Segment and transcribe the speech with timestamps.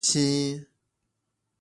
[0.03, 0.65] 青